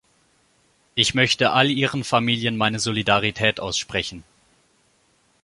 [0.95, 4.23] Ich möchte all ihren Familien meine Solidarität aussprechen.